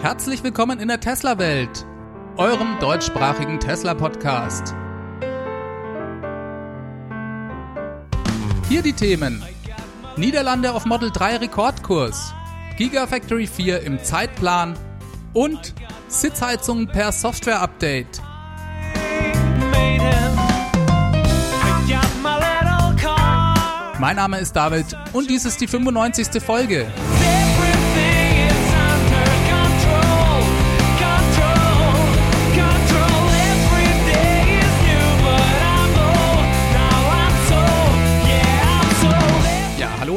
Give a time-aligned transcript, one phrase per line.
[0.00, 1.84] Herzlich willkommen in der Tesla-Welt,
[2.36, 4.72] eurem deutschsprachigen Tesla-Podcast.
[8.68, 9.44] Hier die Themen.
[10.16, 12.32] Niederlande auf Model 3 Rekordkurs,
[12.76, 14.78] Gigafactory 4 im Zeitplan
[15.32, 15.74] und
[16.06, 18.22] Sitzheizungen per Software-Update.
[23.98, 26.40] Mein Name ist David und dies ist die 95.
[26.40, 26.86] Folge.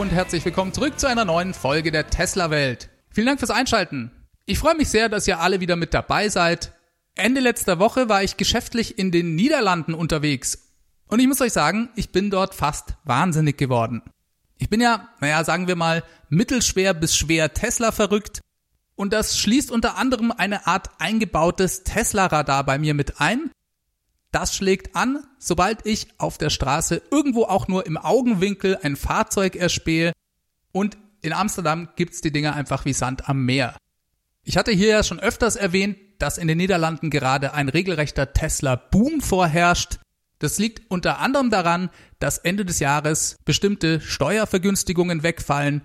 [0.01, 2.89] Und herzlich willkommen zurück zu einer neuen Folge der Tesla-Welt.
[3.11, 4.09] Vielen Dank fürs Einschalten.
[4.47, 6.73] Ich freue mich sehr, dass ihr alle wieder mit dabei seid.
[7.13, 10.71] Ende letzter Woche war ich geschäftlich in den Niederlanden unterwegs
[11.07, 14.01] und ich muss euch sagen, ich bin dort fast wahnsinnig geworden.
[14.57, 18.41] Ich bin ja, naja, sagen wir mal, mittelschwer bis schwer Tesla verrückt.
[18.95, 23.51] Und das schließt unter anderem eine Art eingebautes Tesla-Radar bei mir mit ein.
[24.31, 29.55] Das schlägt an, sobald ich auf der Straße irgendwo auch nur im Augenwinkel ein Fahrzeug
[29.55, 30.13] erspähe.
[30.71, 33.75] Und in Amsterdam gibt's die Dinger einfach wie Sand am Meer.
[34.43, 39.21] Ich hatte hier ja schon öfters erwähnt, dass in den Niederlanden gerade ein regelrechter Tesla-Boom
[39.21, 39.99] vorherrscht.
[40.39, 45.83] Das liegt unter anderem daran, dass Ende des Jahres bestimmte Steuervergünstigungen wegfallen.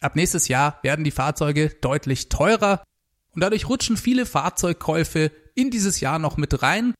[0.00, 2.82] Ab nächstes Jahr werden die Fahrzeuge deutlich teurer
[3.34, 6.94] und dadurch rutschen viele Fahrzeugkäufe in dieses Jahr noch mit rein.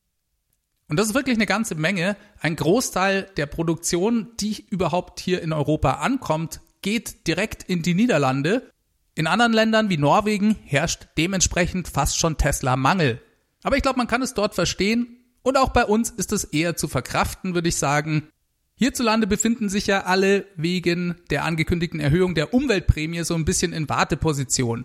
[0.91, 2.17] Und das ist wirklich eine ganze Menge.
[2.41, 8.69] Ein Großteil der Produktion, die überhaupt hier in Europa ankommt, geht direkt in die Niederlande.
[9.15, 13.21] In anderen Ländern wie Norwegen herrscht dementsprechend fast schon Tesla-Mangel.
[13.63, 16.75] Aber ich glaube, man kann es dort verstehen und auch bei uns ist es eher
[16.75, 18.27] zu verkraften, würde ich sagen.
[18.75, 23.87] Hierzulande befinden sich ja alle wegen der angekündigten Erhöhung der Umweltprämie so ein bisschen in
[23.87, 24.83] Warteposition.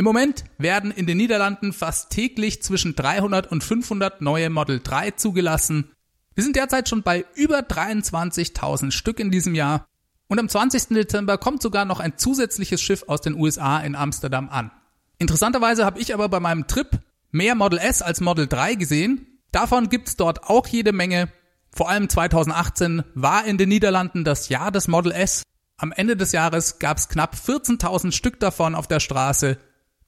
[0.00, 5.10] Im Moment werden in den Niederlanden fast täglich zwischen 300 und 500 neue Model 3
[5.10, 5.90] zugelassen.
[6.34, 9.84] Wir sind derzeit schon bei über 23.000 Stück in diesem Jahr.
[10.26, 10.94] Und am 20.
[10.94, 14.70] Dezember kommt sogar noch ein zusätzliches Schiff aus den USA in Amsterdam an.
[15.18, 16.88] Interessanterweise habe ich aber bei meinem Trip
[17.30, 21.28] mehr Model S als Model 3 gesehen Davon gibt's dort auch jede Menge.
[21.72, 25.42] Vor allem 2018 war in den Niederlanden das Jahr des Model S.
[25.76, 29.58] Am Ende des Jahres gab's knapp 14.000 Stück davon auf der Straße.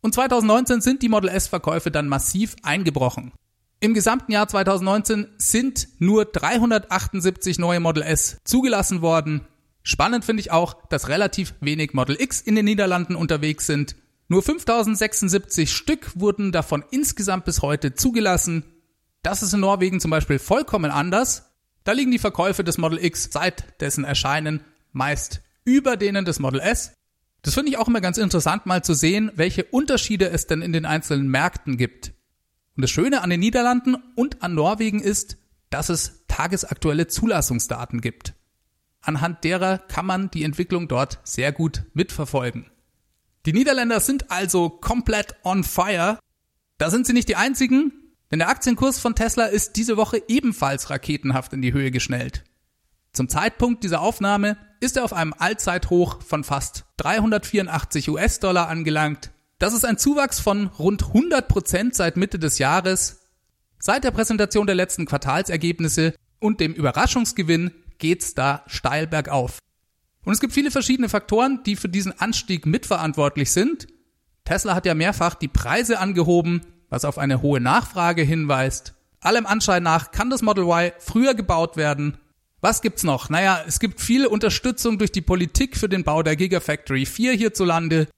[0.02, 3.32] Und 2019 sind die Model S-Verkäufe dann massiv eingebrochen.
[3.78, 9.46] Im gesamten Jahr 2019 sind nur 378 neue Model S zugelassen worden.
[9.84, 13.96] Spannend finde ich auch, dass relativ wenig Model X in den Niederlanden unterwegs sind.
[14.28, 18.64] Nur 5076 Stück wurden davon insgesamt bis heute zugelassen.
[19.22, 21.50] Das ist in Norwegen zum Beispiel vollkommen anders.
[21.84, 26.60] Da liegen die Verkäufe des Model X seit dessen Erscheinen meist über denen des Model
[26.60, 26.92] S.
[27.42, 30.72] Das finde ich auch immer ganz interessant, mal zu sehen, welche Unterschiede es denn in
[30.72, 32.12] den einzelnen Märkten gibt.
[32.76, 35.36] Und das Schöne an den Niederlanden und an Norwegen ist,
[35.70, 38.34] dass es tagesaktuelle Zulassungsdaten gibt.
[39.00, 42.70] Anhand derer kann man die Entwicklung dort sehr gut mitverfolgen.
[43.44, 46.18] Die Niederländer sind also komplett on fire.
[46.78, 47.92] Da sind sie nicht die einzigen.
[48.30, 52.44] Denn der Aktienkurs von Tesla ist diese Woche ebenfalls raketenhaft in die Höhe geschnellt.
[53.12, 59.32] Zum Zeitpunkt dieser Aufnahme ist er auf einem Allzeithoch von fast 384 US-Dollar angelangt.
[59.58, 63.20] Das ist ein Zuwachs von rund 100 Prozent seit Mitte des Jahres.
[63.78, 69.58] Seit der Präsentation der letzten Quartalsergebnisse und dem Überraschungsgewinn geht's da steil bergauf.
[70.24, 73.88] Und es gibt viele verschiedene Faktoren, die für diesen Anstieg mitverantwortlich sind.
[74.44, 78.94] Tesla hat ja mehrfach die Preise angehoben, was auf eine hohe Nachfrage hinweist.
[79.20, 82.18] Allem Anschein nach kann das Model Y früher gebaut werden.
[82.62, 83.28] Was gibt's noch?
[83.28, 88.08] Naja, es gibt viel Unterstützung durch die Politik für den Bau der Gigafactory 4 hierzulande.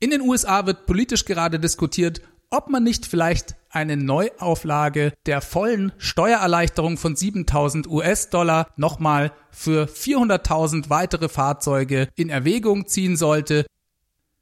[0.00, 5.92] In den USA wird politisch gerade diskutiert, ob man nicht vielleicht eine Neuauflage der vollen
[5.96, 13.64] Steuererleichterung von 7000 US-Dollar nochmal für 400.000 weitere Fahrzeuge in Erwägung ziehen sollte.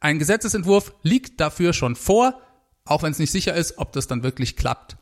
[0.00, 2.40] Ein Gesetzesentwurf liegt dafür schon vor
[2.84, 4.96] auch wenn es nicht sicher ist, ob das dann wirklich klappt.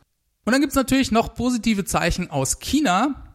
[0.45, 3.30] Und dann gibt's natürlich noch positive Zeichen aus China.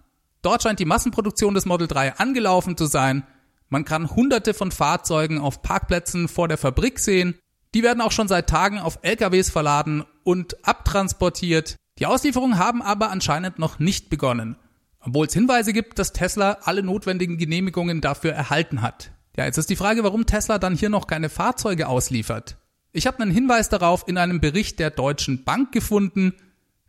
[0.46, 3.24] Dort scheint die Massenproduktion des Model 3 angelaufen zu sein.
[3.68, 7.34] Man kann hunderte von Fahrzeugen auf Parkplätzen vor der Fabrik sehen.
[7.74, 11.74] Die werden auch schon seit Tagen auf LKWs verladen und abtransportiert.
[11.98, 14.54] Die Auslieferungen haben aber anscheinend noch nicht begonnen.
[15.00, 19.10] Obwohl es Hinweise gibt, dass Tesla alle notwendigen Genehmigungen dafür erhalten hat.
[19.36, 22.56] Ja, jetzt ist die Frage, warum Tesla dann hier noch keine Fahrzeuge ausliefert.
[22.92, 26.34] Ich habe einen Hinweis darauf in einem Bericht der Deutschen Bank gefunden.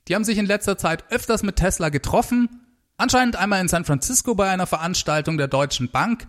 [0.08, 2.67] Die haben sich in letzter Zeit öfters mit Tesla getroffen.
[2.98, 6.26] Anscheinend einmal in San Francisco bei einer Veranstaltung der Deutschen Bank.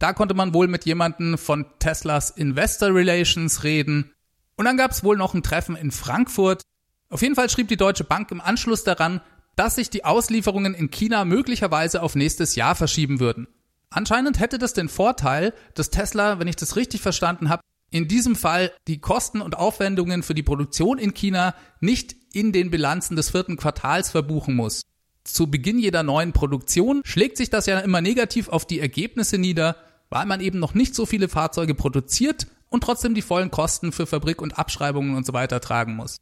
[0.00, 4.12] Da konnte man wohl mit jemandem von Teslas Investor Relations reden.
[4.56, 6.62] Und dann gab es wohl noch ein Treffen in Frankfurt.
[7.10, 9.20] Auf jeden Fall schrieb die Deutsche Bank im Anschluss daran,
[9.54, 13.46] dass sich die Auslieferungen in China möglicherweise auf nächstes Jahr verschieben würden.
[13.88, 18.34] Anscheinend hätte das den Vorteil, dass Tesla, wenn ich das richtig verstanden habe, in diesem
[18.34, 23.30] Fall die Kosten und Aufwendungen für die Produktion in China nicht in den Bilanzen des
[23.30, 24.82] vierten Quartals verbuchen muss.
[25.32, 29.76] Zu Beginn jeder neuen Produktion schlägt sich das ja immer negativ auf die Ergebnisse nieder,
[30.08, 34.06] weil man eben noch nicht so viele Fahrzeuge produziert und trotzdem die vollen Kosten für
[34.06, 36.16] Fabrik und Abschreibungen und so weiter tragen muss.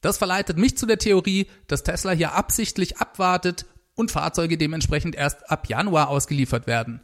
[0.00, 5.50] Das verleitet mich zu der Theorie, dass Tesla hier absichtlich abwartet und Fahrzeuge dementsprechend erst
[5.50, 7.00] ab Januar ausgeliefert werden.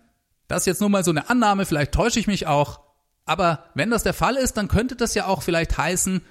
[0.49, 2.81] Das ist jetzt nur mal so eine Annahme, vielleicht täusche ich mich auch.
[3.25, 6.23] Aber wenn das der Fall ist, dann könnte das ja auch vielleicht heißen,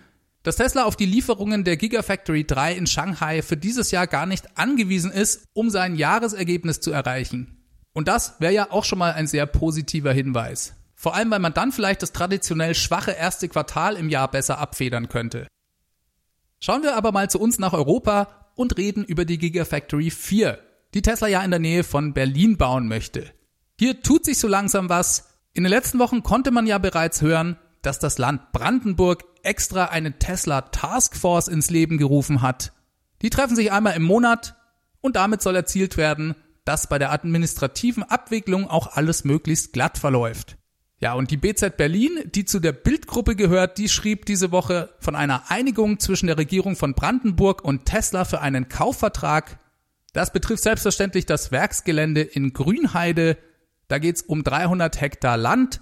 [0.44, 4.58] dass Tesla auf die Lieferungen der Gigafactory 3 in Shanghai für dieses Jahr gar nicht
[4.58, 7.64] angewiesen ist, um sein Jahresergebnis zu erreichen.
[7.94, 10.74] Und das wäre ja auch schon mal ein sehr positiver Hinweis.
[10.96, 15.10] Vor allem, weil man dann vielleicht das traditionell schwache erste Quartal im Jahr besser abfedern
[15.10, 15.48] könnte.
[16.60, 20.60] Schauen wir aber mal zu uns nach Europa und reden über die Gigafactory 4,
[20.94, 23.32] die Tesla ja in der Nähe von Berlin bauen möchte.
[23.80, 25.38] Hier tut sich so langsam was.
[25.54, 30.20] In den letzten Wochen konnte man ja bereits hören, dass das Land Brandenburg extra eine
[30.20, 32.74] Tesla Taskforce ins Leben gerufen hat.
[33.22, 34.56] Die treffen sich einmal im Monat
[35.02, 36.36] und damit soll erzielt werden,
[36.66, 40.58] dass bei der administrativen Abwicklung auch alles möglichst glatt verläuft.
[41.02, 45.16] Ja, und die BZ Berlin, die zu der Bildgruppe gehört, die schrieb diese Woche von
[45.16, 49.60] einer Einigung zwischen der Regierung von Brandenburg und Tesla für einen Kaufvertrag.
[50.12, 53.38] Das betrifft selbstverständlich das Werksgelände in Grünheide
[53.90, 55.82] da geht's um 300 Hektar Land.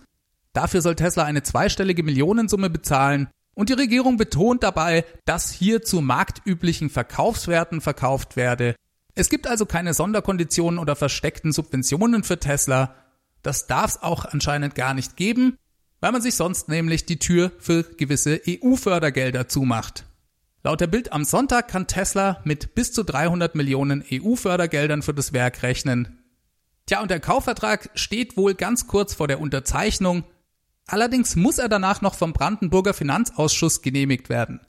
[0.57, 3.27] Dafür soll Tesla eine zweistellige Millionensumme bezahlen.
[3.53, 8.73] Und die Regierung betont dabei, dass hier zu marktüblichen Verkaufswerten verkauft werde.
[9.13, 12.95] Es gibt also keine Sonderkonditionen oder versteckten Subventionen für Tesla.
[13.43, 15.57] Das darf es auch anscheinend gar nicht geben,
[15.99, 20.05] weil man sich sonst nämlich die Tür für gewisse EU-Fördergelder zumacht.
[20.63, 25.33] Laut der Bild am Sonntag kann Tesla mit bis zu 300 Millionen EU-Fördergeldern für das
[25.33, 26.17] Werk rechnen.
[26.87, 30.23] Tja, und der Kaufvertrag steht wohl ganz kurz vor der Unterzeichnung.
[30.87, 34.61] Allerdings muss er danach noch vom Brandenburger Finanzausschuss genehmigt werden.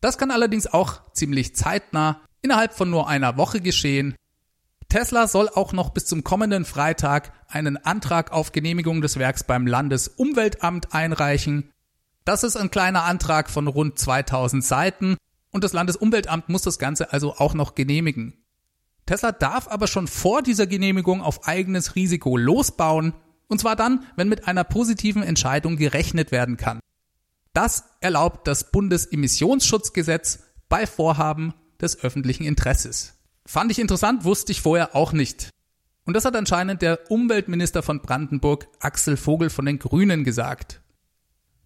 [0.00, 4.16] Das kann allerdings auch ziemlich zeitnah innerhalb von nur einer Woche geschehen.
[4.88, 9.66] Tesla soll auch noch bis zum kommenden Freitag einen Antrag auf Genehmigung des Werks beim
[9.66, 11.70] Landesumweltamt einreichen.
[12.24, 15.16] Das ist ein kleiner Antrag von rund 2000 Seiten
[15.52, 18.42] und das Landesumweltamt muss das Ganze also auch noch genehmigen.
[19.06, 23.14] Tesla darf aber schon vor dieser Genehmigung auf eigenes Risiko losbauen,
[23.50, 26.80] und zwar dann, wenn mit einer positiven Entscheidung gerechnet werden kann.
[27.52, 33.14] Das erlaubt das Bundesemissionsschutzgesetz bei Vorhaben des öffentlichen Interesses.
[33.44, 35.50] Fand ich interessant, wusste ich vorher auch nicht.
[36.06, 40.80] Und das hat anscheinend der Umweltminister von Brandenburg, Axel Vogel von den Grünen, gesagt.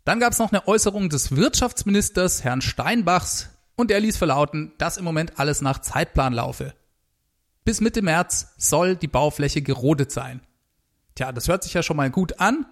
[0.04, 4.96] Dann gab es noch eine Äußerung des Wirtschaftsministers, Herrn Steinbachs, und der ließ verlauten, dass
[4.96, 6.74] im Moment alles nach Zeitplan laufe.
[7.64, 10.40] Bis Mitte März soll die Baufläche gerodet sein.
[11.14, 12.66] Tja, das hört sich ja schon mal gut an.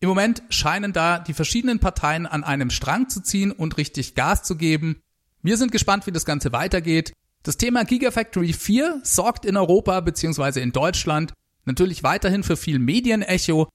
[0.00, 4.42] Im Moment scheinen da die verschiedenen Parteien an einem Strang zu ziehen und richtig Gas
[4.42, 5.00] zu geben.
[5.42, 7.12] Wir sind gespannt, wie das Ganze weitergeht.
[7.42, 10.60] Das Thema Gigafactory 4 sorgt in Europa bzw.
[10.60, 11.32] in Deutschland
[11.64, 13.68] natürlich weiterhin für viel Medienecho.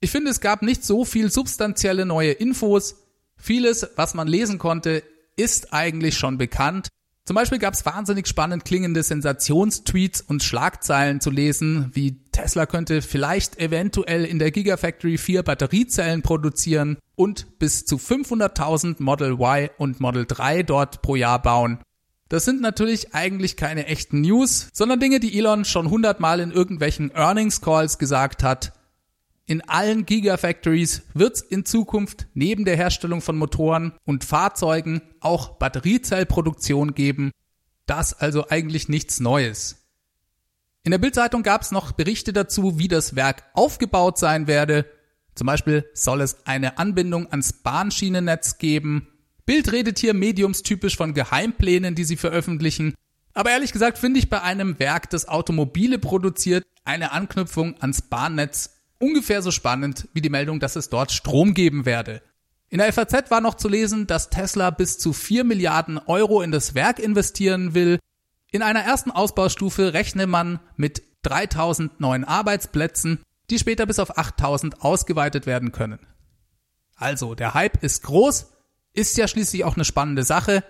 [0.00, 2.96] Ich finde, es gab nicht so viel substanzielle neue Infos.
[3.36, 5.02] Vieles, was man lesen konnte,
[5.36, 6.88] ist eigentlich schon bekannt.
[7.26, 13.02] Zum Beispiel gab es wahnsinnig spannend klingende Sensationstweets und Schlagzeilen zu lesen, wie Tesla könnte
[13.02, 19.98] vielleicht eventuell in der Gigafactory 4 Batteriezellen produzieren und bis zu 500.000 Model Y und
[19.98, 21.80] Model 3 dort pro Jahr bauen.
[22.28, 27.10] Das sind natürlich eigentlich keine echten News, sondern Dinge, die Elon schon hundertmal in irgendwelchen
[27.10, 28.72] Earnings Calls gesagt hat
[29.46, 35.58] in allen Gigafactories wird es in Zukunft neben der Herstellung von Motoren und Fahrzeugen auch
[35.58, 37.30] Batteriezellproduktion geben.
[37.86, 39.86] Das also eigentlich nichts Neues.
[40.82, 44.84] In der Bildzeitung gab es noch Berichte dazu, wie das Werk aufgebaut sein werde.
[45.36, 49.06] Zum Beispiel soll es eine Anbindung ans Bahnschienennetz geben.
[49.44, 52.94] Bild redet hier mediumstypisch von Geheimplänen, die sie veröffentlichen.
[53.32, 58.75] Aber ehrlich gesagt finde ich bei einem Werk, das Automobile produziert, eine Anknüpfung ans Bahnnetz
[58.98, 62.22] ungefähr so spannend wie die Meldung, dass es dort Strom geben werde.
[62.68, 66.50] In der FAZ war noch zu lesen, dass Tesla bis zu 4 Milliarden Euro in
[66.50, 67.98] das Werk investieren will.
[68.50, 74.82] In einer ersten Ausbaustufe rechne man mit 3000 neuen Arbeitsplätzen, die später bis auf 8000
[74.82, 76.00] ausgeweitet werden können.
[76.96, 78.46] Also, der Hype ist groß,
[78.92, 80.64] ist ja schließlich auch eine spannende Sache,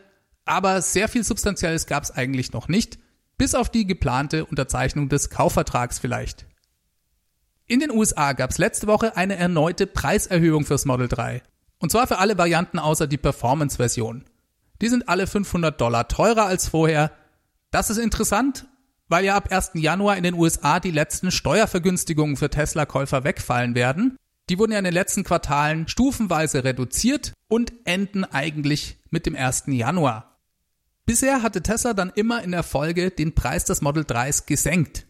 [0.45, 2.99] aber sehr viel Substanzielles gab es eigentlich noch nicht,
[3.39, 6.47] bis auf die geplante Unterzeichnung des Kaufvertrags vielleicht.
[7.69, 11.43] In den USA gab es letzte Woche eine erneute Preiserhöhung fürs Model 3.
[11.79, 14.25] Und zwar für alle Varianten außer die Performance-Version.
[14.81, 17.11] Die sind alle 500 Dollar teurer als vorher.
[17.73, 18.67] Das ist interessant,
[19.09, 19.73] weil ja ab 1.
[19.75, 24.17] Januar in den USA die letzten Steuervergünstigungen für Tesla-Käufer wegfallen werden.
[24.49, 29.65] Die wurden ja in den letzten Quartalen stufenweise reduziert und enden eigentlich mit dem 1.
[29.67, 30.39] Januar.
[31.05, 35.06] Bisher hatte Tesla dann immer in der Folge den Preis des Model 3s gesenkt.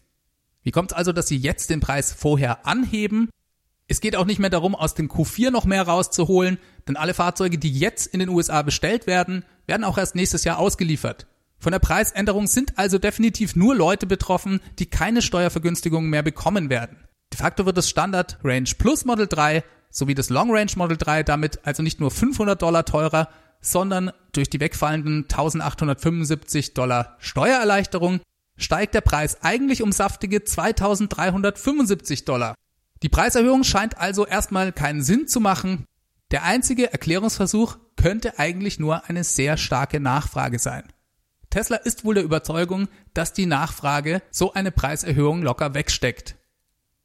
[0.67, 3.31] Wie kommt es also, dass sie jetzt den Preis vorher anheben?
[3.87, 6.59] Es geht auch nicht mehr darum, aus dem Q4 noch mehr rauszuholen,
[6.89, 10.59] denn alle Fahrzeuge, die jetzt in den USA bestellt werden, werden auch erst nächstes Jahr
[10.59, 11.29] ausgeliefert.
[11.61, 16.99] Von der Preisänderung sind also definitiv nur Leute betroffen, die keine Steuervergünstigungen mehr bekommen werden.
[17.33, 21.23] De facto wird das Standard Range Plus Model 3 sowie das Long Range Model 3
[21.23, 23.29] damit also nicht nur 500 Dollar teurer,
[23.61, 28.21] sondern durch die wegfallenden 1875 Dollar Steuererleichterung
[28.57, 32.55] steigt der Preis eigentlich um saftige 2375 Dollar.
[33.03, 35.85] Die Preiserhöhung scheint also erstmal keinen Sinn zu machen.
[36.31, 40.85] Der einzige Erklärungsversuch könnte eigentlich nur eine sehr starke Nachfrage sein.
[41.51, 46.37] Tesla ist wohl der Überzeugung, dass die Nachfrage so eine Preiserhöhung locker wegsteckt.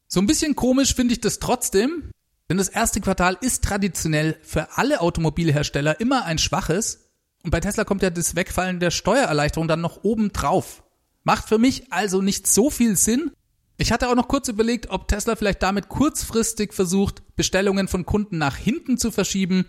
[0.08, 2.12] So ein bisschen komisch finde ich das trotzdem,
[2.50, 7.12] denn das erste Quartal ist traditionell für alle Automobilhersteller immer ein schwaches
[7.44, 10.84] und bei Tesla kommt ja das Wegfallen der Steuererleichterung dann noch oben drauf.
[11.24, 13.32] Macht für mich also nicht so viel Sinn.
[13.78, 18.38] Ich hatte auch noch kurz überlegt, ob Tesla vielleicht damit kurzfristig versucht, Bestellungen von Kunden
[18.38, 19.66] nach hinten zu verschieben.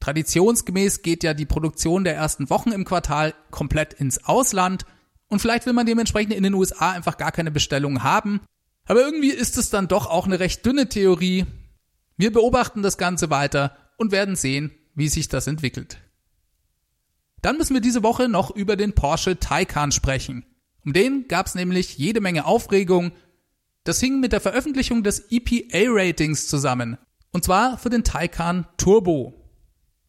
[0.00, 4.84] Traditionsgemäß geht ja die Produktion der ersten Wochen im Quartal komplett ins Ausland
[5.28, 8.40] und vielleicht will man dementsprechend in den USA einfach gar keine Bestellungen haben.
[8.86, 11.46] Aber irgendwie ist es dann doch auch eine recht dünne Theorie.
[12.16, 15.98] Wir beobachten das Ganze weiter und werden sehen, wie sich das entwickelt.
[17.40, 20.44] Dann müssen wir diese Woche noch über den Porsche Taycan sprechen.
[20.84, 23.12] Um den gab es nämlich jede Menge Aufregung.
[23.84, 26.98] Das hing mit der Veröffentlichung des EPA-Ratings zusammen.
[27.32, 29.34] Und zwar für den Taycan Turbo.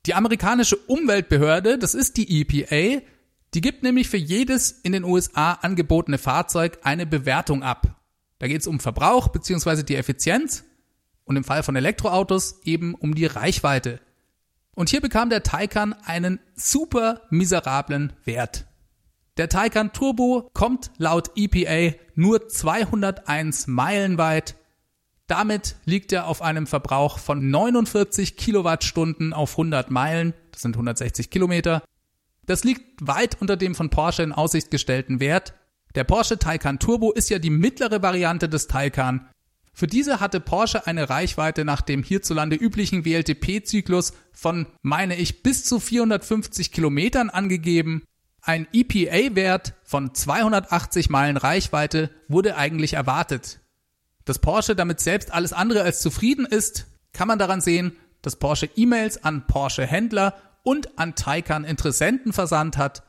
[0.05, 3.01] Die amerikanische Umweltbehörde, das ist die EPA,
[3.53, 8.01] die gibt nämlich für jedes in den USA angebotene Fahrzeug eine Bewertung ab.
[8.37, 9.83] Da geht es um Verbrauch bzw.
[9.83, 10.65] die Effizienz
[11.23, 13.99] und im Fall von Elektroautos eben um die Reichweite.
[14.75, 18.65] Und hier bekam der Taycan einen super miserablen Wert.
[19.37, 24.55] Der Taycan Turbo kommt laut EPA nur 201 Meilen weit.
[25.27, 30.33] Damit liegt er auf einem Verbrauch von 49 Kilowattstunden auf 100 Meilen.
[30.51, 31.83] Das sind 160 Kilometer.
[32.45, 35.53] Das liegt weit unter dem von Porsche in Aussicht gestellten Wert.
[35.95, 39.27] Der Porsche Taycan Turbo ist ja die mittlere Variante des Taycan.
[39.73, 45.65] Für diese hatte Porsche eine Reichweite nach dem hierzulande üblichen WLTP-Zyklus von, meine ich, bis
[45.65, 48.03] zu 450 Kilometern angegeben.
[48.47, 53.59] Ein EPA-Wert von 280 Meilen Reichweite wurde eigentlich erwartet.
[54.23, 58.69] Dass Porsche damit selbst alles andere als zufrieden ist, kann man daran sehen, dass Porsche
[58.75, 63.01] E-Mails an Porsche-Händler und an Taycan-Interessenten versandt hat.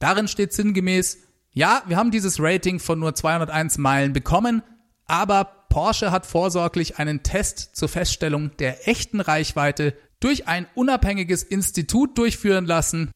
[0.00, 1.16] Darin steht sinngemäß,
[1.50, 4.62] ja, wir haben dieses Rating von nur 201 Meilen bekommen,
[5.06, 12.18] aber Porsche hat vorsorglich einen Test zur Feststellung der echten Reichweite durch ein unabhängiges Institut
[12.18, 13.12] durchführen lassen,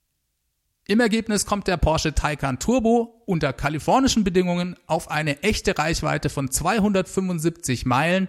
[0.92, 6.50] im Ergebnis kommt der Porsche Taycan Turbo unter kalifornischen Bedingungen auf eine echte Reichweite von
[6.50, 8.28] 275 Meilen.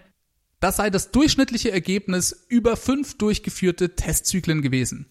[0.62, 5.08] Das sei das durchschnittliche Ergebnis über fünf durchgeführte Testzyklen gewesen.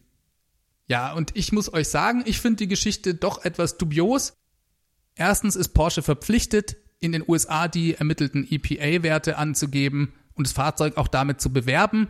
[0.88, 4.32] Ja, und ich muss euch sagen, ich finde die Geschichte doch etwas dubios.
[5.14, 11.09] Erstens ist Porsche verpflichtet, in den USA die ermittelten EPA-Werte anzugeben und das Fahrzeug auch
[11.09, 12.09] damit zu bewerben.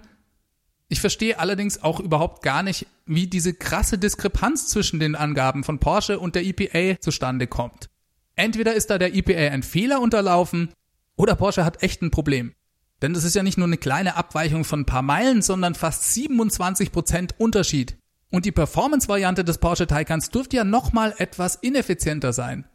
[0.92, 5.78] Ich verstehe allerdings auch überhaupt gar nicht, wie diese krasse Diskrepanz zwischen den Angaben von
[5.78, 7.88] Porsche und der EPA zustande kommt.
[8.37, 10.75] Entweder ist da der EPA ein Fehler unterlaufen
[11.16, 12.52] oder Porsche hat echt ein Problem.
[13.00, 16.14] Denn das ist ja nicht nur eine kleine Abweichung von ein paar Meilen, sondern fast
[16.14, 17.96] 27% Unterschied.
[18.30, 22.66] Und die Performance-Variante des Porsche Taycans dürfte ja nochmal etwas ineffizienter sein.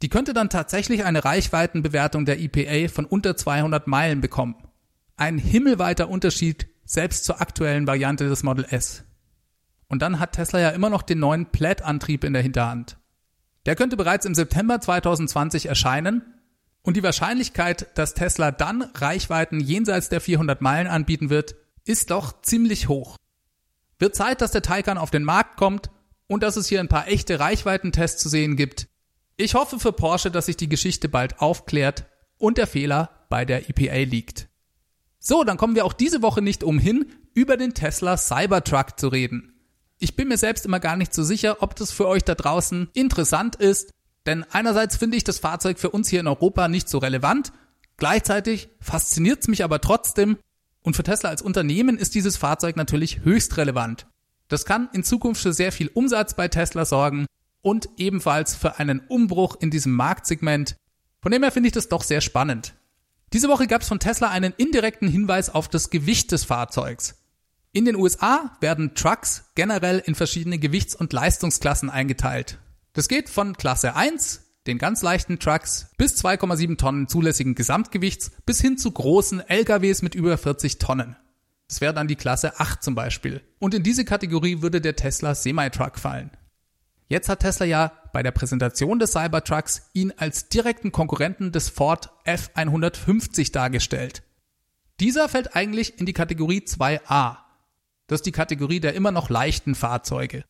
[0.00, 4.54] Die könnte dann tatsächlich eine Reichweitenbewertung der EPA von unter 200 Meilen bekommen.
[5.16, 9.04] Ein himmelweiter Unterschied selbst zur aktuellen Variante des Model S.
[9.88, 12.98] Und dann hat Tesla ja immer noch den neuen Plaid-Antrieb in der Hinterhand.
[13.66, 16.22] Der könnte bereits im September 2020 erscheinen
[16.82, 22.42] und die Wahrscheinlichkeit, dass Tesla dann Reichweiten jenseits der 400 Meilen anbieten wird, ist doch
[22.42, 23.16] ziemlich hoch.
[23.98, 25.90] Wird Zeit, dass der Taycan auf den Markt kommt
[26.26, 28.88] und dass es hier ein paar echte Reichweitentests zu sehen gibt.
[29.36, 32.06] Ich hoffe für Porsche, dass sich die Geschichte bald aufklärt
[32.38, 34.48] und der Fehler bei der EPA liegt.
[35.26, 39.54] So, dann kommen wir auch diese Woche nicht umhin, über den Tesla Cybertruck zu reden.
[39.98, 42.90] Ich bin mir selbst immer gar nicht so sicher, ob das für euch da draußen
[42.92, 43.90] interessant ist,
[44.26, 47.54] denn einerseits finde ich das Fahrzeug für uns hier in Europa nicht so relevant,
[47.96, 50.36] gleichzeitig fasziniert es mich aber trotzdem
[50.82, 54.06] Und für Tesla als Unternehmen ist dieses Fahrzeug natürlich höchst relevant.
[54.48, 57.24] Das kann in Zukunft für sehr viel Umsatz bei Tesla sorgen
[57.62, 60.76] und ebenfalls für einen Umbruch in diesem Marktsegment.
[61.22, 62.74] Von dem her finde ich das doch sehr spannend.
[63.34, 67.16] Diese Woche gab es von Tesla einen indirekten Hinweis auf das Gewicht des Fahrzeugs.
[67.72, 72.60] In den USA werden Trucks generell in verschiedene Gewichts- und Leistungsklassen eingeteilt.
[72.92, 78.60] Das geht von Klasse 1, den ganz leichten Trucks, bis 2,7 Tonnen zulässigen Gesamtgewichts bis
[78.60, 81.16] hin zu großen LKWs mit über 40 Tonnen.
[81.66, 83.40] Das wäre dann die Klasse 8 zum Beispiel.
[83.58, 86.30] Und in diese Kategorie würde der Tesla Semi-Truck fallen.
[87.08, 92.10] Jetzt hat Tesla ja bei der Präsentation des Cybertrucks ihn als direkten Konkurrenten des Ford
[92.24, 94.22] F150 dargestellt.
[95.00, 97.38] Dieser fällt eigentlich in die Kategorie 2a.
[98.06, 100.44] Das ist die Kategorie der immer noch leichten Fahrzeuge.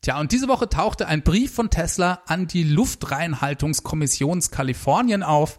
[0.00, 5.58] Tja, und diese Woche tauchte ein Brief von Tesla an die Luftreinhaltungskommission Kalifornien auf.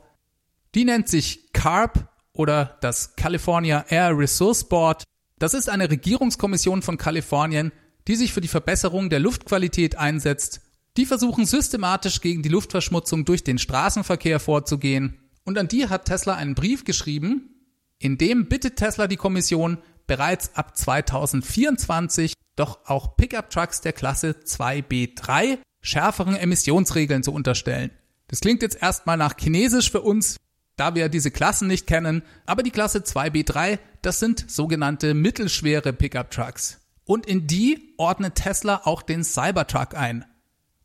[0.75, 5.03] Die nennt sich CARB oder das California Air Resource Board.
[5.39, 7.73] Das ist eine Regierungskommission von Kalifornien,
[8.07, 10.61] die sich für die Verbesserung der Luftqualität einsetzt.
[10.99, 15.17] Die versuchen systematisch gegen die Luftverschmutzung durch den Straßenverkehr vorzugehen.
[15.45, 17.55] Und an die hat Tesla einen Brief geschrieben,
[17.99, 19.77] in dem bittet Tesla die Kommission,
[20.07, 27.91] bereits ab 2024 doch auch Pickup-Trucks der Klasse 2B3 schärferen Emissionsregeln zu unterstellen.
[28.27, 30.35] Das klingt jetzt erstmal nach Chinesisch für uns,
[30.75, 36.81] da wir diese Klassen nicht kennen, aber die Klasse 2B3, das sind sogenannte mittelschwere Pickup-Trucks.
[37.05, 40.25] Und in die ordnet Tesla auch den Cybertruck ein.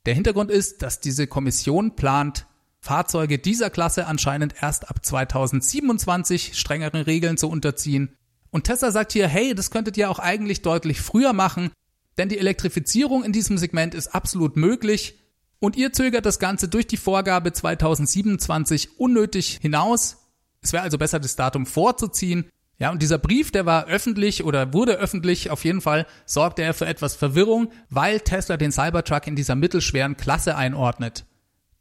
[0.06, 2.46] Der Hintergrund ist, dass diese Kommission plant,
[2.80, 8.14] Fahrzeuge dieser Klasse anscheinend erst ab 2027 strengeren Regeln zu unterziehen.
[8.50, 11.70] Und Tesla sagt hier, hey, das könntet ihr auch eigentlich deutlich früher machen,
[12.18, 15.18] denn die Elektrifizierung in diesem Segment ist absolut möglich
[15.58, 20.18] und ihr zögert das Ganze durch die Vorgabe 2027 unnötig hinaus.
[20.60, 22.50] Es wäre also besser, das Datum vorzuziehen.
[22.78, 26.74] Ja, und dieser Brief, der war öffentlich oder wurde öffentlich, auf jeden Fall sorgte er
[26.74, 31.24] für etwas Verwirrung, weil Tesla den Cybertruck in dieser mittelschweren Klasse einordnet.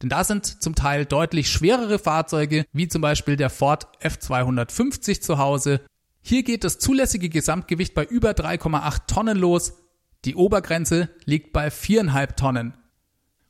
[0.02, 5.38] Denn da sind zum Teil deutlich schwerere Fahrzeuge, wie zum Beispiel der Ford F250 zu
[5.38, 5.82] Hause.
[6.22, 9.74] Hier geht das zulässige Gesamtgewicht bei über 3,8 Tonnen los.
[10.26, 12.74] Die Obergrenze liegt bei 4,5 Tonnen.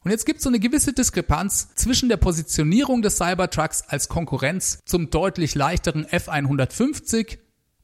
[0.03, 4.79] Und jetzt gibt es so eine gewisse Diskrepanz zwischen der Positionierung des Cybertrucks als Konkurrenz
[4.85, 7.37] zum deutlich leichteren F150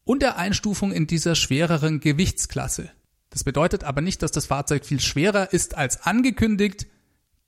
[0.04, 2.92] und der Einstufung in dieser schwereren Gewichtsklasse.
[3.30, 6.88] Das bedeutet aber nicht, dass das Fahrzeug viel schwerer ist als angekündigt,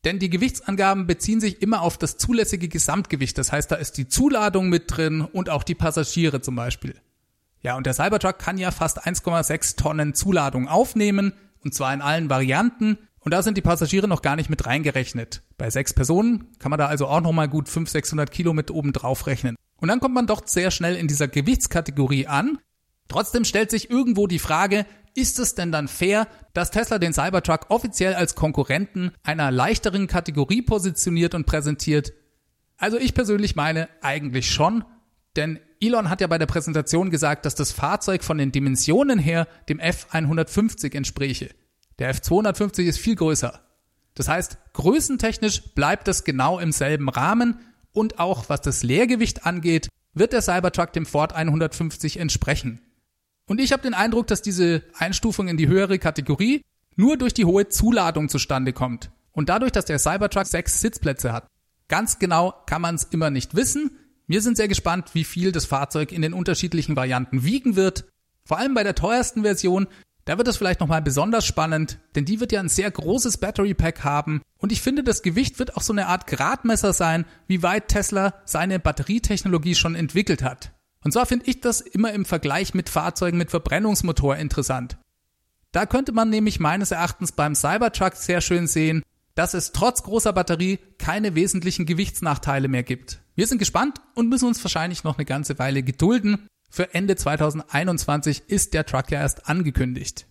[0.04, 3.38] denn die Gewichtsangaben beziehen sich immer auf das zulässige Gesamtgewicht.
[3.38, 6.96] Das heißt, da ist die Zuladung mit drin und auch die Passagiere zum Beispiel.
[7.62, 12.30] Ja, und der Cybertruck kann ja fast 1,6 Tonnen Zuladung aufnehmen, und zwar in allen
[12.30, 12.98] Varianten.
[13.24, 15.44] Und da sind die Passagiere noch gar nicht mit reingerechnet.
[15.58, 18.94] Bei sechs Personen kann man da also auch nochmal gut 500, 600 Kilo mit oben
[18.94, 19.56] drauf rechnen.
[19.78, 22.58] Und dann kommt man doch sehr schnell in dieser Gewichtskategorie an.
[23.08, 27.70] Trotzdem stellt sich irgendwo die Frage, ist es denn dann fair, dass Tesla den Cybertruck
[27.70, 32.14] offiziell als Konkurrenten einer leichteren Kategorie positioniert und präsentiert?
[32.78, 34.84] Also ich persönlich meine eigentlich schon,
[35.36, 39.48] denn Elon hat ja bei der Präsentation gesagt, dass das Fahrzeug von den Dimensionen her
[39.68, 41.50] dem F150 entspräche.
[42.02, 43.62] Der F250 ist viel größer.
[44.16, 47.60] Das heißt, größentechnisch bleibt es genau im selben Rahmen
[47.92, 52.82] und auch was das Leergewicht angeht, wird der Cybertruck dem Ford 150 entsprechen.
[53.46, 56.64] Und ich habe den Eindruck, dass diese Einstufung in die höhere Kategorie
[56.96, 59.12] nur durch die hohe Zuladung zustande kommt.
[59.32, 61.46] Und dadurch, dass der Cybertruck sechs Sitzplätze hat.
[61.88, 63.92] Ganz genau kann man es immer nicht wissen.
[64.26, 68.06] Wir sind sehr gespannt, wie viel das Fahrzeug in den unterschiedlichen Varianten wiegen wird.
[68.44, 69.86] Vor allem bei der teuersten Version,
[70.26, 73.74] da wird es vielleicht nochmal besonders spannend, denn die wird ja ein sehr großes Battery
[73.74, 77.64] Pack haben und ich finde, das Gewicht wird auch so eine Art Gradmesser sein, wie
[77.64, 80.72] weit Tesla seine Batterietechnologie schon entwickelt hat.
[81.04, 84.98] Und zwar finde ich das immer im Vergleich mit Fahrzeugen mit Verbrennungsmotor interessant.
[85.72, 89.02] Da könnte man nämlich meines Erachtens beim Cybertruck sehr schön sehen,
[89.36, 93.22] dass es trotz großer Batterie keine wesentlichen Gewichtsnachteile mehr gibt.
[93.36, 96.48] Wir sind gespannt und müssen uns wahrscheinlich noch eine ganze Weile gedulden.
[96.74, 100.26] Für Ende 2021 ist der Truck ja erst angekündigt.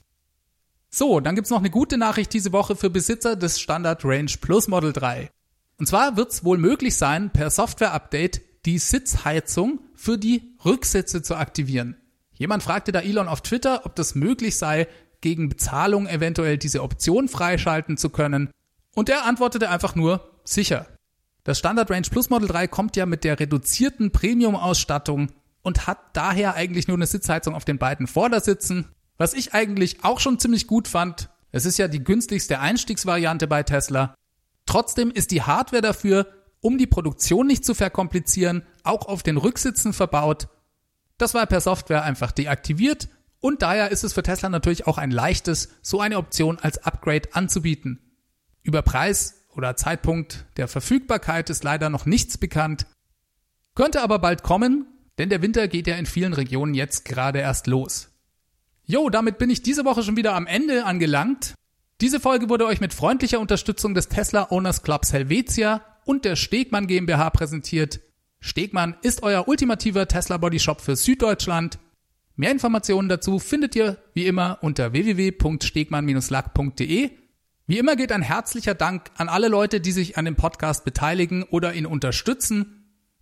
[0.88, 4.66] So, dann gibt's noch eine gute Nachricht diese Woche für Besitzer des Standard Range Plus
[4.66, 5.31] Model 3.
[5.76, 11.96] Und zwar wird's wohl möglich sein, per Software-Update die Sitzheizung für die Rücksitze zu aktivieren.
[12.33, 14.88] Jemand fragte da Elon auf Twitter, ob das möglich sei,
[15.20, 18.48] gegen Bezahlung eventuell diese Option freischalten zu können.
[18.94, 20.87] Und er antwortete einfach nur, sicher.
[21.44, 25.29] Das Standard Range Plus Model 3 kommt ja mit der reduzierten Premium-Ausstattung
[25.62, 28.88] und hat daher eigentlich nur eine Sitzheizung auf den beiden Vordersitzen.
[29.16, 31.30] Was ich eigentlich auch schon ziemlich gut fand.
[31.52, 34.14] Es ist ja die günstigste Einstiegsvariante bei Tesla.
[34.66, 36.26] Trotzdem ist die Hardware dafür
[36.60, 40.48] um die Produktion nicht zu verkomplizieren, auch auf den Rücksitzen verbaut.
[41.18, 43.08] Das war per Software einfach deaktiviert
[43.40, 47.30] und daher ist es für Tesla natürlich auch ein leichtes, so eine Option als Upgrade
[47.32, 47.98] anzubieten.
[48.62, 52.86] Über Preis oder Zeitpunkt der Verfügbarkeit ist leider noch nichts bekannt,
[53.74, 54.86] könnte aber bald kommen,
[55.20, 58.09] denn der Winter geht ja in vielen Regionen jetzt gerade erst los.
[58.87, 61.52] Jo, damit bin ich diese Woche schon wieder am Ende angelangt.
[62.00, 66.87] Diese Folge wurde euch mit freundlicher Unterstützung des Tesla Owners Clubs Helvetia und der Stegmann
[66.87, 68.00] GmbH präsentiert.
[68.40, 71.78] Stegmann ist euer ultimativer Tesla Body Shop für Süddeutschland.
[72.35, 77.11] Mehr Informationen dazu findet ihr wie immer unter www.stegmann-lack.de.
[77.66, 81.42] Wie immer geht ein herzlicher Dank an alle Leute, die sich an dem Podcast beteiligen
[81.42, 82.79] oder ihn unterstützen.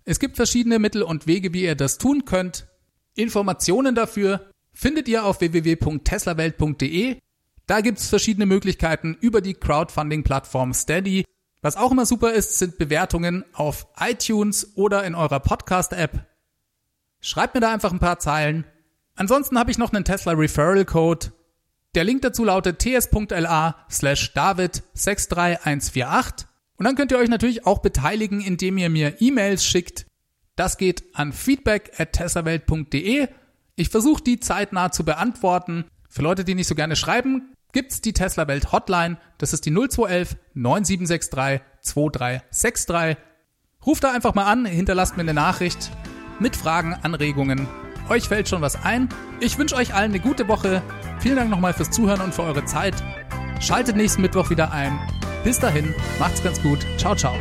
[0.09, 2.67] Es gibt verschiedene Mittel und Wege, wie ihr das tun könnt.
[3.15, 7.19] Informationen dafür findet ihr auf www.teslawelt.de.
[7.67, 11.25] Da gibt's verschiedene Möglichkeiten über die Crowdfunding-Plattform Steady
[11.61, 16.25] was auch immer super ist, sind Bewertungen auf iTunes oder in eurer Podcast-App.
[17.21, 18.65] Schreibt mir da einfach ein paar Zeilen.
[19.17, 21.33] Ansonsten habe ich noch einen Tesla Referral Code.
[21.97, 26.48] Der Link dazu lautet ts.la slash david63148.
[26.79, 30.07] Und dann könnt ihr euch natürlich auch beteiligen, indem ihr mir E-Mails schickt.
[30.57, 33.29] Das geht an feedback at teslawelt.de.
[33.77, 35.85] Ich versuche die zeitnah zu beantworten.
[36.09, 39.19] Für Leute, die nicht so gerne schreiben, gibt's die Tesla Welt Hotline.
[39.39, 43.25] Das ist die 0211 9763 2363.
[43.87, 45.91] Ruft da einfach mal an, hinterlasst mir eine Nachricht
[46.41, 47.69] mit Fragen, Anregungen.
[48.09, 49.09] Euch fällt schon was ein.
[49.41, 50.83] Ich wünsche euch allen eine gute Woche.
[51.21, 52.95] Vielen Dank nochmal fürs Zuhören und für eure Zeit.
[53.61, 54.99] Schaltet nächsten Mittwoch wieder ein.
[55.45, 56.79] Bis dahin, macht's ganz gut.
[56.97, 57.35] Ciao, ciao.